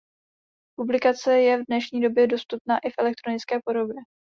[0.79, 3.95] Publikace je v dnešní době dostupná i v elektronické podobě.